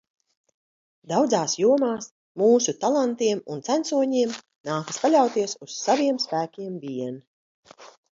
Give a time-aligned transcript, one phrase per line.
[1.09, 2.07] Daudzās jomās
[2.41, 4.33] mūsu talantiem un censoņiem
[4.71, 7.21] nākas paļauties uz saviem spēkiem vien.